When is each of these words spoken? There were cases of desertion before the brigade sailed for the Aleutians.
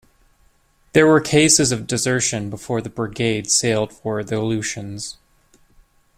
There 0.93 1.05
were 1.05 1.21
cases 1.21 1.71
of 1.71 1.85
desertion 1.85 2.49
before 2.49 2.81
the 2.81 2.89
brigade 2.89 3.51
sailed 3.51 3.93
for 3.93 4.23
the 4.23 4.35
Aleutians. 4.39 5.17